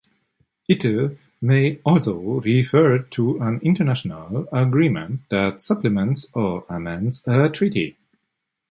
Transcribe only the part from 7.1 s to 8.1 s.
a treaty.